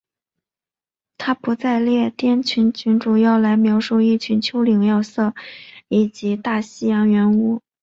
[1.19, 1.39] 它在
[1.79, 5.35] 不列颠群岛主要用来描述一类丘陵要塞
[5.89, 7.61] 以及大西洋圆屋。